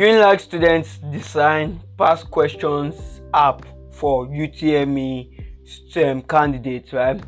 UNILAG 0.00 0.40
students 0.40 0.96
design 1.12 1.78
past 1.98 2.30
questions 2.30 3.20
app 3.34 3.66
for 3.90 4.26
UTME 4.28 5.44
STEM 5.66 6.22
candidates, 6.22 6.94
right? 6.94 7.22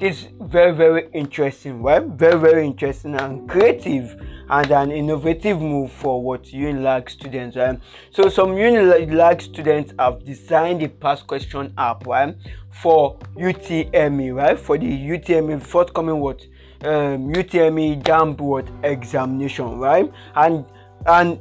This 0.00 0.26
very 0.40 0.72
very 0.74 1.08
interesting, 1.12 1.80
right? 1.80 2.02
Very 2.02 2.36
very 2.36 2.66
interesting 2.66 3.14
and 3.14 3.48
creative 3.48 4.20
and 4.50 4.70
an 4.72 4.90
innovative 4.90 5.60
move 5.60 5.92
for 5.92 6.20
what 6.20 6.42
UNILAG 6.46 7.08
students, 7.08 7.56
right? 7.56 7.78
So 8.10 8.28
some 8.28 8.56
UNILAG 8.56 9.40
students 9.40 9.94
have 10.00 10.24
designed 10.24 10.82
a 10.82 10.88
past 10.88 11.28
question 11.28 11.74
app, 11.78 12.04
right, 12.08 12.34
for 12.70 13.16
UTME, 13.36 14.34
right? 14.34 14.58
For 14.58 14.76
the 14.78 14.90
UTME 14.90 15.62
forthcoming 15.62 16.18
what 16.18 16.44
um, 16.82 17.32
UTME 17.32 18.02
JAMB 18.02 18.40
what 18.40 18.68
examination, 18.82 19.78
right? 19.78 20.12
And 20.34 20.64
and 21.06 21.40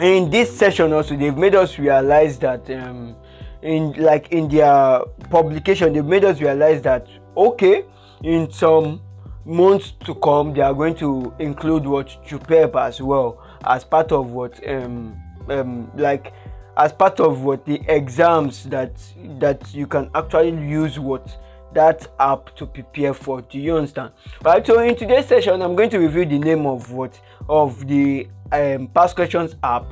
in 0.00 0.30
this 0.30 0.56
session 0.56 0.92
also 0.92 1.16
they've 1.16 1.36
made 1.36 1.54
us 1.54 1.78
realize 1.78 2.38
that 2.38 2.68
um, 2.70 3.14
in 3.62 3.92
like 3.92 4.32
in 4.32 4.48
their 4.48 5.00
publication 5.30 5.92
they've 5.92 6.04
made 6.04 6.24
us 6.24 6.40
realize 6.40 6.82
that 6.82 7.06
okay 7.36 7.84
in 8.22 8.50
some 8.50 9.00
months 9.44 9.92
to 10.04 10.14
come 10.16 10.52
they 10.52 10.60
are 10.60 10.74
going 10.74 10.94
to 10.94 11.32
include 11.38 11.86
what 11.86 12.08
JUPEB 12.26 12.74
as 12.80 13.00
well 13.00 13.42
as 13.64 13.84
part 13.84 14.12
of 14.12 14.30
what 14.30 14.66
um, 14.68 15.16
um 15.48 15.90
like 15.96 16.32
as 16.76 16.92
part 16.92 17.20
of 17.20 17.42
what 17.42 17.64
the 17.66 17.82
exams 17.88 18.64
that 18.64 18.92
that 19.38 19.74
you 19.74 19.86
can 19.86 20.10
actually 20.14 20.50
use 20.66 20.98
what 20.98 21.36
that 21.74 22.06
app 22.18 22.54
to 22.56 22.66
prepare 22.66 23.14
for 23.14 23.42
do 23.42 23.58
you 23.58 23.76
understand? 23.76 24.12
Right 24.42 24.66
so 24.66 24.80
in 24.80 24.96
today's 24.96 25.26
session 25.26 25.62
i'm 25.62 25.74
going 25.76 25.90
to 25.90 25.98
review 25.98 26.24
the 26.24 26.38
name 26.38 26.66
of 26.66 26.90
what 26.92 27.20
of 27.48 27.86
the 27.86 28.28
um, 28.50 28.88
past 28.88 29.16
questions 29.16 29.56
app 29.62 29.86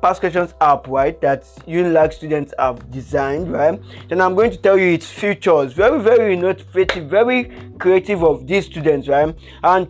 past 0.00 0.20
questions 0.20 0.54
app 0.60 0.86
right 0.86 1.20
that 1.20 1.42
unilag 1.66 2.12
students 2.12 2.54
have 2.58 2.90
designed 2.90 3.50
right? 3.52 3.80
Then 4.08 4.20
i'm 4.20 4.34
going 4.34 4.50
to 4.50 4.56
tell 4.56 4.78
you 4.78 4.92
its 4.92 5.10
features. 5.10 5.72
Very 5.72 6.00
very 6.00 6.34
innovative 6.34 7.08
very 7.08 7.52
creative 7.78 8.22
of 8.22 8.46
these 8.46 8.66
students 8.66 9.08
right? 9.08 9.34
And 9.62 9.88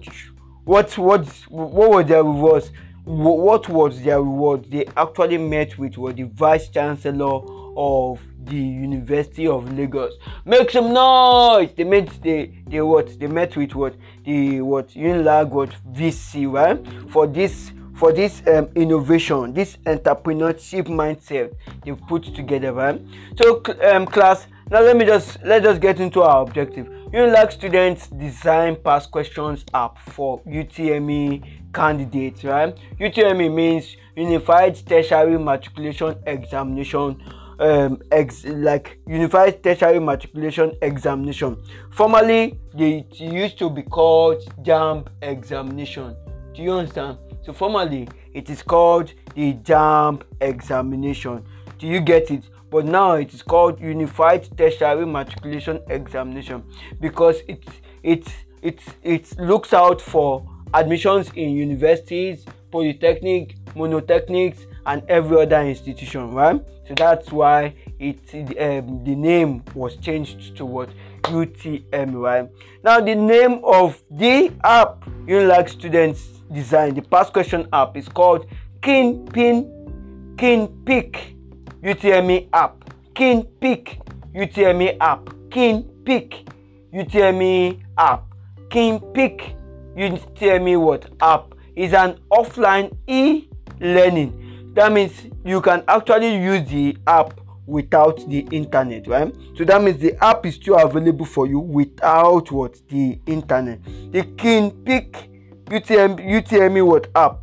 what 0.65 0.97
what 0.99 1.27
what 1.49 1.91
were 1.91 2.05
their 2.05 2.23
rewards? 2.23 2.71
What 3.05 3.71
was 3.71 4.03
their 4.03 4.21
reward 4.21 4.71
they 4.71 4.85
actually 4.95 5.39
met 5.39 5.79
with? 5.79 5.97
What 5.97 6.17
the 6.17 6.25
vice 6.25 6.69
chancellor 6.69 7.41
of 7.75 8.21
the 8.45 8.57
University 8.57 9.47
of 9.47 9.73
Lagos. 9.77 10.15
Make 10.45 10.71
some 10.71 10.93
noise! 10.93 11.71
They 11.77 11.85
met 11.85 12.23
they 12.23 12.63
they 12.67 12.81
what 12.81 13.19
they 13.19 13.27
met 13.27 13.57
with 13.57 13.75
what 13.75 13.95
the 14.25 14.61
what 14.61 14.89
Unilag 14.91 15.51
what 15.51 15.71
VC 15.93 16.51
right 16.51 16.79
for 17.11 17.27
this 17.27 17.73
for 17.99 18.13
this 18.13 18.43
um, 18.47 18.69
innovation, 18.77 19.53
this 19.53 19.77
entrepreneurship 19.79 20.87
mindset 20.87 21.53
they 21.85 21.93
put 21.93 22.23
together, 22.35 22.73
right? 22.73 23.01
So 23.37 23.61
um, 23.93 24.07
class, 24.07 24.47
now 24.71 24.81
let 24.81 24.97
me 24.97 25.05
just 25.05 25.39
let's 25.45 25.65
just 25.65 25.81
get 25.81 25.99
into 25.99 26.23
our 26.23 26.43
objective. 26.43 26.87
Unilag 27.13 27.51
students 27.51 28.07
design 28.09 28.77
past 28.77 29.11
questions 29.11 29.65
app 29.75 29.99
for 29.99 30.41
UTME 30.43 31.73
candidates, 31.73 32.45
right? 32.45 32.77
UTME 33.01 33.53
means 33.53 33.97
Unified 34.15 34.77
Tertiary 34.87 35.39
Matriculation 35.39 36.17
Examination 36.27 37.21
um, 37.59 38.01
ex- 38.11 38.45
like 38.45 38.99
Unified 39.07 39.63
Tertiary 39.63 39.99
Matriculation 39.99 40.77
Examination. 40.83 41.57
Formerly, 41.91 42.59
it 42.77 43.21
used 43.21 43.59
to 43.59 43.71
be 43.71 43.83
called 43.83 44.43
JAMB 44.63 45.09
Examination. 45.23 46.17
Do 46.55 46.63
you 46.63 46.73
understand? 46.73 47.19
So 47.43 47.53
formally, 47.53 48.09
it 48.35 48.51
is 48.51 48.63
called 48.63 49.13
the 49.35 49.55
JAMB 49.55 50.23
Examination. 50.41 51.45
Do 51.79 51.87
you 51.87 52.01
get 52.01 52.31
it? 52.31 52.45
But 52.71 52.85
now 52.85 53.13
it 53.13 53.33
is 53.33 53.43
called 53.43 53.81
Unified 53.81 54.49
Tertiary 54.57 55.07
Matriculation 55.07 55.81
Examination 55.89 56.63
because 57.01 57.41
it 57.49 57.65
it 58.03 58.29
it 58.63 58.81
it 59.03 59.39
looks 59.39 59.73
out 59.73 60.01
for 60.03 60.47
admissions 60.75 61.31
in 61.35 61.51
universities, 61.51 62.45
polytechnic, 62.71 63.57
monotechnics, 63.75 64.67
and 64.89 65.03
every 65.09 65.41
other 65.43 65.61
institution, 65.61 66.33
right? 66.33 66.61
So 66.89 66.95
that's 66.95 67.31
why 67.31 67.75
it 68.01 68.19
um, 68.35 69.05
the 69.05 69.15
name 69.15 69.63
was 69.75 69.97
changed 69.97 70.57
to 70.57 70.65
what 70.65 70.89
UTM, 71.25 72.15
right? 72.15 72.49
Now 72.83 72.99
the 73.01 73.15
name 73.15 73.61
of 73.63 74.03
the 74.11 74.51
app 74.65 75.05
Unilag 75.27 75.69
students 75.69 76.41
design, 76.51 76.95
the 76.95 77.03
past 77.03 77.35
question 77.35 77.69
app 77.71 77.99
is 77.99 78.09
called 78.09 78.47
Kingpin 78.81 80.35
Kingpick 80.39 81.35
UTME 81.83 82.49
app. 82.55 82.83
Kingpick 83.15 83.99
UTME 84.35 84.97
app. 85.01 85.29
Kingpick 85.51 86.47
UTME 86.95 87.83
app. 87.99 88.25
Kingpick 88.71 89.55
UTME 89.97 90.81
what 90.81 91.11
app 91.21 91.55
is 91.77 91.93
an 91.93 92.19
offline 92.31 92.97
e-learning 93.07 94.48
that 94.79 94.93
means 94.93 95.13
you 95.45 95.61
can 95.61 95.83
actually 95.89 96.37
use 96.37 96.69
the 96.69 96.97
app 97.07 97.41
without 97.67 98.17
the 98.29 98.41
internet 98.53 99.07
right? 99.09 99.35
So 99.57 99.65
that 99.65 99.83
means 99.83 99.99
the 99.99 100.17
app 100.25 100.47
is 100.47 100.55
still 100.55 100.79
available 100.79 101.27
for 101.27 101.47
you 101.47 101.59
without 101.59 102.51
what? 102.53 102.81
The 102.89 103.19
internet. 103.27 103.83
The 104.13 104.23
Kingpick 104.37 105.31
UTM, 105.67 106.19
UTME 106.21 106.87
what 106.87 107.09
app 107.15 107.41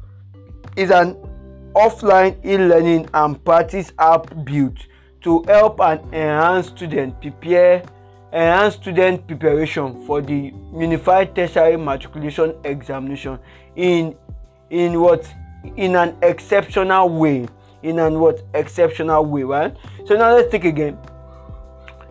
is 0.78 0.92
an 0.92 1.16
offline 1.76 2.44
e-learning 2.46 3.10
and 3.14 3.44
practice 3.44 3.92
app 4.00 4.46
built 4.46 4.78
to 5.22 5.44
help 5.44 5.82
and 5.82 6.02
enhance 6.14 6.68
student 6.68 7.20
prepare 7.20 7.84
enhance 8.32 8.76
student 8.76 9.28
preparation 9.28 10.06
for 10.06 10.22
the 10.22 10.54
unified 10.74 11.36
tertiary 11.36 11.78
matriculation 11.78 12.56
examination 12.64 13.38
in 13.76 14.16
in 14.70 15.00
what 15.00 15.32
in 15.78 15.96
an 15.96 16.16
exceptional 16.22 17.10
way 17.10 17.48
in 17.86 18.00
an 18.00 18.20
what 18.20 18.44
exceptional 18.54 19.24
way 19.26 19.44
right? 19.44 19.76
So 20.06 20.16
now 20.16 20.34
let's 20.34 20.52
take 20.52 20.66
again. 20.66 20.98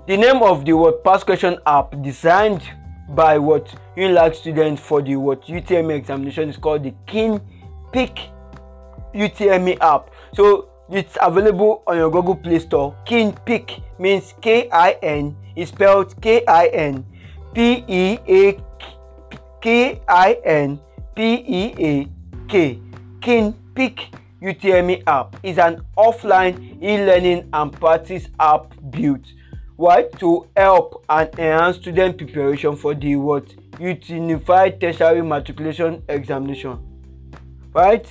The 0.06 0.16
name 0.16 0.42
of 0.42 0.65
the 0.65 0.72
what 0.75 1.03
past 1.03 1.26
question 1.26 1.59
app 1.66 2.00
designed 2.03 2.62
by 3.10 3.38
what 3.38 3.75
unilag 3.97 4.34
students 4.34 4.81
for 4.81 5.03
the 5.03 5.16
what 5.16 5.43
utme 5.47 5.97
examination 5.97 6.48
is 6.48 6.56
called 6.56 6.84
the 6.84 6.94
king 7.06 7.41
pick 7.93 8.31
utme 9.14 9.76
app. 9.81 10.10
So 10.34 10.69
it's 10.91 11.19
available 11.20 11.82
on 11.87 11.97
your 11.97 12.10
google 12.10 12.37
play 12.37 12.59
store. 12.60 12.94
Kin 13.04 13.32
pick 13.44 13.81
means 13.98 14.34
k-i-n 14.41 15.37
is 15.56 15.69
spelled 15.70 16.14
k-i-n 16.22 17.04
p-e-a 17.54 18.60
k-i-n 23.24 23.52
Kingpick 23.74 24.08
UTME 24.42 25.02
app 25.06 25.36
is 25.42 25.56
an 25.58 25.82
offline 25.96 26.82
e-learning 26.82 27.48
and 27.52 27.72
practice 27.72 28.28
app 28.38 28.74
built 28.90 29.22
right 29.78 30.12
to 30.18 30.46
help 30.54 31.04
and 31.08 31.30
enhance 31.38 31.76
student 31.78 32.18
preparation 32.18 32.76
for 32.76 32.94
the 32.94 33.16
what? 33.16 33.46
Unified 33.80 34.78
tertiary 34.80 35.22
matriculation 35.22 36.02
examination 36.08 36.78
right? 37.72 38.06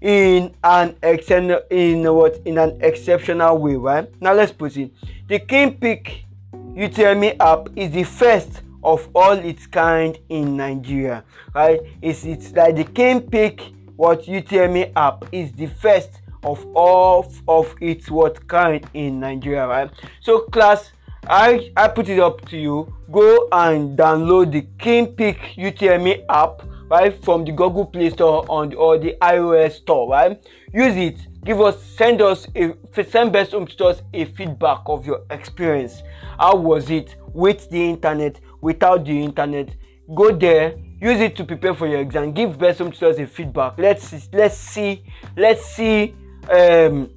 In 0.00 0.52
an 0.64 0.96
exceptional 1.02 1.60
in 1.70 2.12
what? 2.12 2.36
In 2.44 2.58
an 2.58 2.78
exceptional 2.82 3.56
way 3.58 3.76
right? 3.76 4.10
Now 4.20 4.34
let's 4.34 4.52
proceed 4.52 4.92
the 5.28 5.38
Kingpick 5.38 6.24
UTME 6.52 7.36
app 7.38 7.68
is 7.76 7.92
the 7.92 8.02
first 8.02 8.62
of 8.82 9.08
all 9.14 9.32
its 9.32 9.68
kind 9.68 10.18
in 10.28 10.56
Nigeria 10.56 11.22
right? 11.54 11.80
It's 12.02 12.24
it's 12.24 12.52
like 12.52 12.74
the 12.74 12.84
Kingpick 12.84 13.70
what 13.96 14.22
UTME 14.22 14.92
app 14.96 15.24
is 15.32 15.52
the 15.52 15.66
first 15.66 16.20
of 16.42 16.64
all 16.74 17.32
of 17.48 17.74
its 17.80 18.10
what 18.10 18.46
kind 18.46 18.84
in 18.94 19.20
Nigeria, 19.20 19.66
right? 19.66 19.90
So 20.20 20.40
class, 20.40 20.92
I 21.26 21.72
I 21.76 21.88
put 21.88 22.08
it 22.08 22.20
up 22.20 22.46
to 22.50 22.56
you. 22.58 22.94
Go 23.10 23.48
and 23.52 23.96
download 23.98 24.52
the 24.52 24.66
Kingpick 24.78 25.38
UTME 25.56 26.24
app 26.28 26.62
right 26.90 27.24
from 27.24 27.44
the 27.44 27.52
Google 27.52 27.86
Play 27.86 28.10
Store 28.10 28.44
on 28.48 28.70
the, 28.70 28.76
or 28.76 28.98
the 28.98 29.16
iOS 29.22 29.72
store, 29.72 30.10
right? 30.10 30.38
Use 30.72 30.96
it. 30.96 31.18
Give 31.44 31.60
us 31.60 31.82
send 31.82 32.20
us 32.20 32.46
a 32.54 32.74
send 33.04 33.32
best 33.32 33.52
home 33.52 33.66
tutors 33.66 34.02
a 34.12 34.24
feedback 34.26 34.80
of 34.86 35.06
your 35.06 35.22
experience. 35.30 36.02
How 36.38 36.56
was 36.56 36.90
it 36.90 37.16
with 37.32 37.70
the 37.70 37.90
internet, 37.90 38.40
without 38.60 39.04
the 39.04 39.22
internet? 39.22 39.74
Go 40.12 40.32
there 40.32 40.74
use 41.04 41.20
it 41.20 41.36
to 41.36 41.44
prepare 41.44 41.74
for 41.74 41.86
your 41.86 42.00
exam 42.00 42.32
give 42.32 42.58
best 42.58 42.78
home 42.78 42.90
tutors 42.90 43.18
a 43.18 43.26
feedback. 43.26 43.78
Let's 43.78 44.08
see 44.08 44.22
let's 44.32 44.56
see 44.56 45.02
let's 45.36 45.64
see 45.66 46.14
um, 46.50 47.10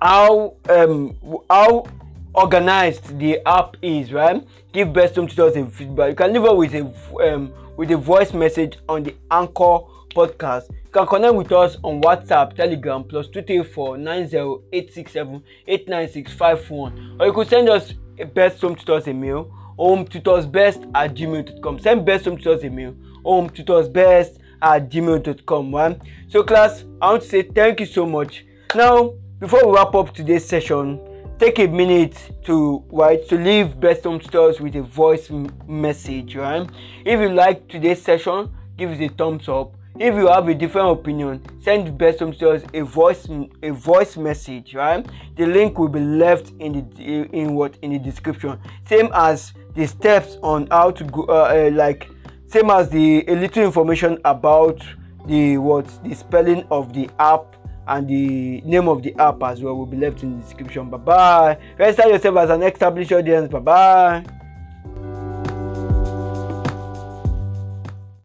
how 0.00 0.54
um, 0.68 1.16
how 1.50 1.84
organized 2.32 3.18
the 3.18 3.40
app 3.46 3.76
is 3.82 4.12
right? 4.12 4.46
Give 4.72 4.92
best 4.92 5.16
home 5.16 5.26
tutors 5.26 5.56
a 5.56 5.66
feedback. 5.66 6.10
You 6.10 6.14
can 6.14 6.32
leave 6.32 6.44
it 6.44 6.56
with 6.56 6.74
a 6.74 6.84
um, 7.28 7.52
with 7.76 7.90
a 7.90 7.96
voice 7.96 8.32
message 8.32 8.78
on 8.88 9.02
the 9.02 9.16
anchor 9.30 9.78
podcast. 10.14 10.70
You 10.70 10.90
can 10.92 11.06
connect 11.06 11.34
with 11.34 11.50
us 11.52 11.76
on 11.82 12.00
WhatsApp, 12.00 12.54
Telegram, 12.54 13.02
plus 13.04 13.26
234 13.28 13.98
90867 13.98 15.42
Or 17.20 17.26
you 17.26 17.32
could 17.32 17.48
send 17.48 17.68
us 17.68 17.94
a 18.18 18.24
best 18.24 18.60
home 18.62 18.76
tutors 18.76 19.08
email, 19.08 19.52
tutors 19.76 20.46
best 20.46 20.84
at 20.94 21.14
gmail.com. 21.14 21.78
Send 21.78 22.04
best 22.04 22.24
home 22.24 22.36
tutors 22.36 22.64
email, 22.64 22.94
home 23.24 23.50
tutors 23.50 23.88
best 23.88 24.38
at 24.62 24.88
gmail.com. 24.90 25.74
Right? 25.74 26.00
So, 26.28 26.42
class, 26.42 26.84
I 27.00 27.10
want 27.10 27.22
to 27.22 27.28
say 27.28 27.42
thank 27.42 27.80
you 27.80 27.86
so 27.86 28.06
much. 28.06 28.44
Now, 28.74 29.14
before 29.38 29.66
we 29.66 29.72
wrap 29.76 29.94
up 29.94 30.14
today's 30.14 30.44
session, 30.44 31.00
take 31.38 31.58
a 31.58 31.66
minute 31.66 32.16
to 32.44 32.82
right 32.90 33.28
to 33.28 33.36
leave 33.36 33.78
best 33.78 34.04
home 34.04 34.18
tutors 34.18 34.58
with 34.60 34.74
a 34.76 34.82
voice 34.82 35.30
m- 35.30 35.46
message 35.68 36.34
right 36.34 36.66
if 37.04 37.20
you 37.20 37.28
like 37.28 37.68
today's 37.68 38.00
session 38.00 38.50
give 38.78 38.90
us 38.90 38.98
a 39.00 39.08
thumbs 39.08 39.46
up 39.46 39.74
if 39.98 40.14
you 40.14 40.26
have 40.28 40.48
a 40.48 40.54
different 40.54 40.88
opinion 40.98 41.42
send 41.60 41.98
best 41.98 42.20
home 42.20 42.32
tutors 42.32 42.62
a 42.72 42.80
voice 42.80 43.28
a 43.62 43.70
voice 43.70 44.16
message 44.16 44.74
right 44.74 45.06
the 45.36 45.44
link 45.44 45.78
will 45.78 45.88
be 45.88 46.00
left 46.00 46.52
in 46.58 46.72
the 46.72 47.28
in 47.36 47.54
what 47.54 47.76
in 47.82 47.90
the 47.92 47.98
description 47.98 48.58
same 48.88 49.10
as 49.12 49.52
the 49.76 49.86
steps 49.86 50.38
on 50.42 50.66
how 50.68 50.90
to 50.90 51.04
go 51.04 51.24
uh, 51.24 51.68
uh, 51.68 51.70
like 51.72 52.10
same 52.46 52.70
as 52.70 52.88
the 52.88 53.24
a 53.28 53.34
little 53.34 53.62
information 53.64 54.18
about 54.24 54.82
the 55.26 55.58
what 55.58 55.86
the 56.02 56.14
spelling 56.14 56.66
of 56.70 56.92
the 56.92 57.08
app 57.18 57.56
and 57.88 58.08
the 58.08 58.60
name 58.62 58.88
of 58.88 59.02
the 59.02 59.14
app 59.16 59.42
as 59.42 59.62
well 59.62 59.76
will 59.76 59.86
be 59.86 59.96
left 59.96 60.22
in 60.22 60.36
the 60.36 60.42
description. 60.42 60.90
Bye 60.90 60.98
bye 60.98 61.58
register 61.78 62.08
yourself 62.08 62.36
as 62.38 62.50
an 62.50 62.62
established 62.62 63.12
audience. 63.12 63.48
Bye 63.48 63.58
bye 63.60 64.24